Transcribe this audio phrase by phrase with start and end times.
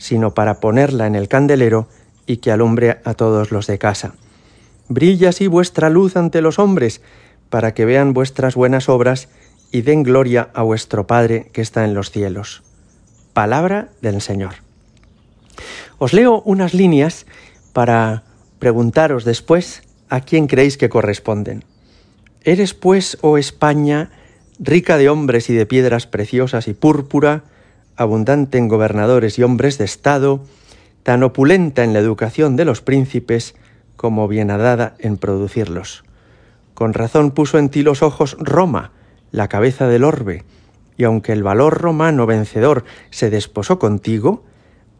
[0.00, 1.86] sino para ponerla en el candelero
[2.26, 4.14] y que alumbre a todos los de casa.
[4.88, 7.02] Brilla así vuestra luz ante los hombres,
[7.50, 9.28] para que vean vuestras buenas obras
[9.70, 12.62] y den gloria a vuestro Padre que está en los cielos.
[13.34, 14.54] Palabra del Señor.
[15.98, 17.26] Os leo unas líneas
[17.72, 18.24] para
[18.58, 21.64] preguntaros después a quién creéis que corresponden.
[22.42, 24.10] ¿Eres pues, oh España,
[24.58, 27.44] rica de hombres y de piedras preciosas y púrpura,
[28.00, 30.40] abundante en gobernadores y hombres de Estado,
[31.02, 33.54] tan opulenta en la educación de los príncipes
[33.96, 36.02] como bienadada en producirlos?
[36.72, 38.92] Con razón puso en ti los ojos Roma,
[39.32, 40.44] la cabeza del orbe,
[40.96, 44.44] y aunque el valor romano vencedor se desposó contigo,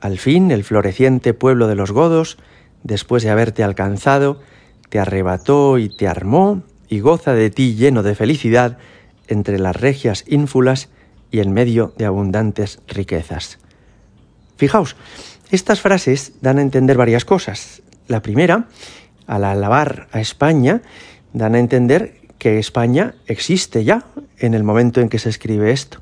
[0.01, 2.37] al fin el floreciente pueblo de los godos
[2.83, 4.41] después de haberte alcanzado,
[4.91, 8.77] te arrebató y te armó y goza de ti lleno de felicidad
[9.27, 10.91] entre las regias ínfulas
[11.31, 13.59] y en medio de abundantes riquezas.
[14.57, 14.97] Fijaos,
[15.51, 17.83] estas frases dan a entender varias cosas.
[18.09, 18.69] La primera,
[19.27, 20.83] al alabar a España,
[21.33, 24.05] dan a entender que España existe ya
[24.39, 26.01] en el momento en que se escribe esto.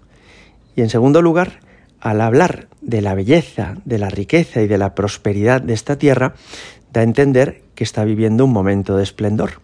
[0.76, 1.60] Y en segundo lugar,
[2.00, 6.34] al hablar de la belleza, de la riqueza y de la prosperidad de esta tierra,
[6.92, 9.60] da a entender que está viviendo un momento de esplendor.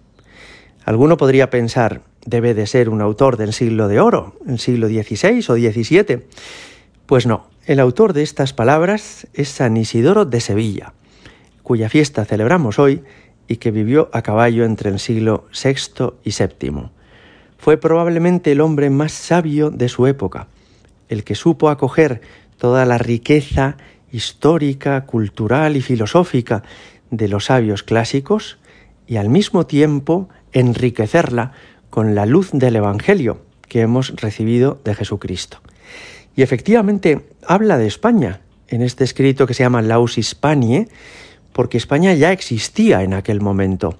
[0.85, 5.45] Alguno podría pensar, debe de ser un autor del siglo de oro, el siglo XVI
[5.49, 6.25] o XVII.
[7.07, 10.95] Pues no, el autor de estas palabras es San Isidoro de Sevilla,
[11.63, 13.03] cuya fiesta celebramos hoy
[13.49, 16.89] y que vivió a caballo entre el siglo VI y VII.
[17.59, 20.49] Fue probablemente el hombre más sabio de su época,
[21.09, 22.21] el que supo acoger
[22.59, 23.77] toda la riqueza
[24.11, 26.63] histórica, cultural y filosófica
[27.11, 28.59] de los sabios clásicos
[29.07, 31.53] y al mismo tiempo enriquecerla
[31.95, 33.39] con la luz del Evangelio
[33.69, 35.59] que hemos recibido de Jesucristo.
[36.35, 40.89] Y efectivamente habla de España en este escrito que se llama Laus Hispanie,
[41.53, 43.97] porque España ya existía en aquel momento.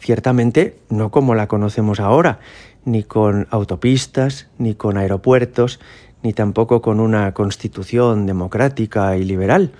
[0.00, 2.40] Ciertamente no como la conocemos ahora,
[2.84, 5.80] ni con autopistas, ni con aeropuertos,
[6.22, 9.72] ni tampoco con una constitución democrática y liberal,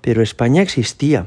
[0.00, 1.26] pero España existía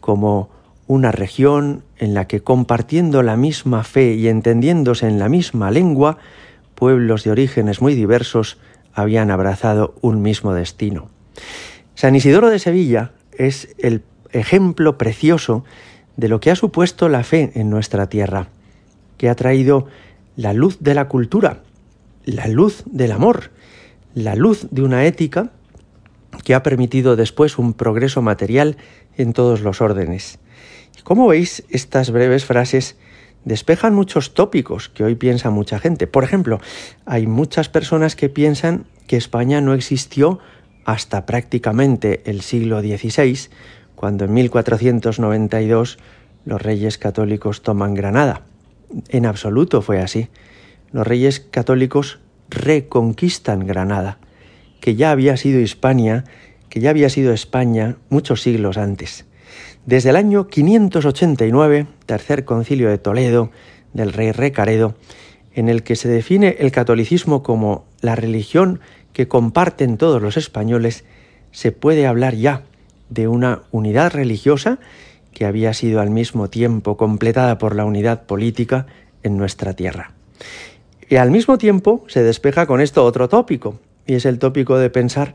[0.00, 0.50] como
[0.86, 6.18] una región en la que compartiendo la misma fe y entendiéndose en la misma lengua,
[6.74, 8.58] pueblos de orígenes muy diversos
[8.94, 11.08] habían abrazado un mismo destino.
[11.94, 14.02] San Isidoro de Sevilla es el
[14.32, 15.64] ejemplo precioso
[16.16, 18.48] de lo que ha supuesto la fe en nuestra tierra,
[19.18, 19.86] que ha traído
[20.36, 21.62] la luz de la cultura,
[22.24, 23.50] la luz del amor,
[24.14, 25.52] la luz de una ética
[26.44, 28.76] que ha permitido después un progreso material
[29.16, 30.38] en todos los órdenes.
[31.04, 32.96] Como veis, estas breves frases
[33.44, 36.06] despejan muchos tópicos que hoy piensa mucha gente.
[36.06, 36.60] Por ejemplo,
[37.04, 40.40] hay muchas personas que piensan que España no existió
[40.84, 43.48] hasta prácticamente el siglo XVI,
[43.94, 45.98] cuando en 1492
[46.44, 48.42] los reyes católicos toman Granada.
[49.08, 50.28] En absoluto fue así.
[50.92, 52.20] Los reyes católicos
[52.50, 54.18] reconquistan Granada,
[54.80, 56.24] que ya había sido Hispania,
[56.68, 59.24] que ya había sido España muchos siglos antes.
[59.84, 63.50] Desde el año 589, tercer concilio de Toledo
[63.92, 64.94] del rey Recaredo,
[65.54, 68.80] en el que se define el catolicismo como la religión
[69.12, 71.04] que comparten todos los españoles,
[71.50, 72.64] se puede hablar ya
[73.08, 74.78] de una unidad religiosa
[75.32, 78.86] que había sido al mismo tiempo completada por la unidad política
[79.22, 80.12] en nuestra tierra.
[81.08, 84.90] Y al mismo tiempo se despeja con esto otro tópico, y es el tópico de
[84.90, 85.34] pensar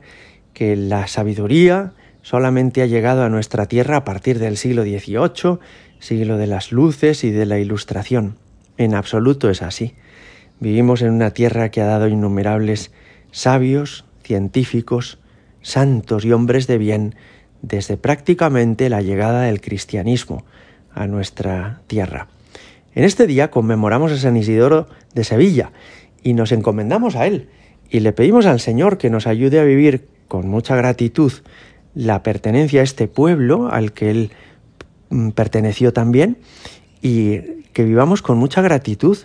[0.53, 5.59] que la sabiduría solamente ha llegado a nuestra tierra a partir del siglo XVIII,
[5.99, 8.37] siglo de las luces y de la ilustración.
[8.77, 9.95] En absoluto es así.
[10.59, 12.91] Vivimos en una tierra que ha dado innumerables
[13.31, 15.19] sabios, científicos,
[15.61, 17.15] santos y hombres de bien
[17.61, 20.45] desde prácticamente la llegada del cristianismo
[20.93, 22.27] a nuestra tierra.
[22.93, 25.71] En este día conmemoramos a San Isidoro de Sevilla
[26.23, 27.49] y nos encomendamos a él
[27.89, 31.31] y le pedimos al Señor que nos ayude a vivir con mucha gratitud
[31.93, 34.31] la pertenencia a este pueblo al que él
[35.09, 36.37] mm, perteneció también
[37.01, 37.39] y
[37.73, 39.17] que vivamos con mucha gratitud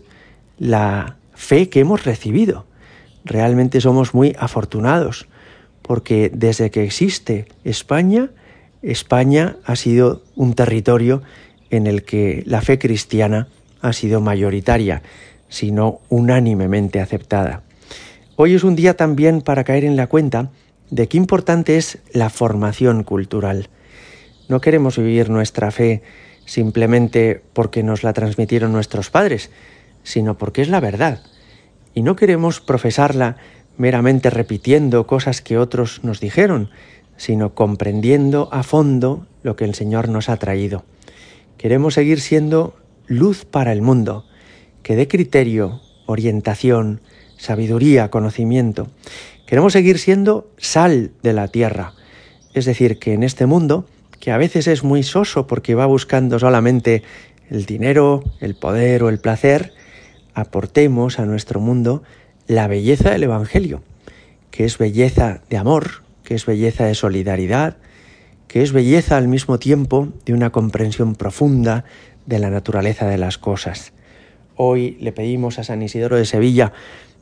[0.59, 2.67] la fe que hemos recibido.
[3.25, 5.27] Realmente somos muy afortunados
[5.83, 8.31] porque desde que existe España,
[8.83, 11.23] España ha sido un territorio
[11.71, 13.49] en el que la fe cristiana
[13.81, 15.03] ha sido mayoritaria,
[15.49, 17.63] sino unánimemente aceptada.
[18.37, 20.51] Hoy es un día también para caer en la cuenta
[20.91, 23.69] de qué importante es la formación cultural.
[24.49, 26.03] No queremos vivir nuestra fe
[26.45, 29.51] simplemente porque nos la transmitieron nuestros padres,
[30.03, 31.21] sino porque es la verdad.
[31.95, 33.37] Y no queremos profesarla
[33.77, 36.71] meramente repitiendo cosas que otros nos dijeron,
[37.17, 40.85] sino comprendiendo a fondo lo que el Señor nos ha traído.
[41.59, 44.25] Queremos seguir siendo luz para el mundo,
[44.83, 47.01] que dé criterio, orientación,
[47.37, 48.89] sabiduría, conocimiento.
[49.47, 51.93] Queremos seguir siendo sal de la tierra,
[52.53, 53.87] es decir, que en este mundo,
[54.19, 57.05] que a veces es muy soso porque va buscando solamente
[57.49, 59.73] el dinero, el poder o el placer,
[60.35, 62.03] aportemos a nuestro mundo
[62.49, 63.83] la belleza del Evangelio,
[64.51, 67.77] que es belleza de amor, que es belleza de solidaridad,
[68.49, 71.85] que es belleza al mismo tiempo de una comprensión profunda
[72.27, 73.93] de la naturaleza de las cosas.
[74.57, 76.73] Hoy le pedimos a San Isidoro de Sevilla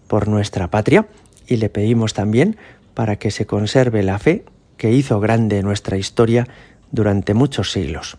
[0.09, 1.07] por nuestra patria
[1.47, 2.57] y le pedimos también
[2.95, 4.45] para que se conserve la fe
[4.77, 6.47] que hizo grande nuestra historia
[6.91, 8.19] durante muchos siglos.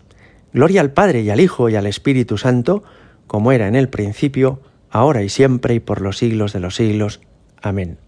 [0.52, 2.82] Gloria al Padre y al Hijo y al Espíritu Santo,
[3.26, 7.20] como era en el principio, ahora y siempre y por los siglos de los siglos.
[7.60, 7.98] Amén.